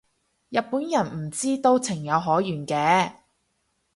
[0.49, 3.17] 日本人唔知都情有可原嘅